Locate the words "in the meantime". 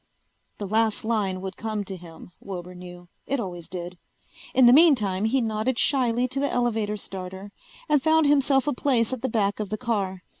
4.55-5.25